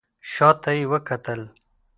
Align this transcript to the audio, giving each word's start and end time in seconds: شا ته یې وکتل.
شا 0.31 0.49
ته 0.61 0.71
یې 0.77 0.85
وکتل. 0.91 1.41